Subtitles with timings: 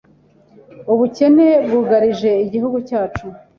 [0.91, 3.25] ubukene bwugarije igihugu cyacu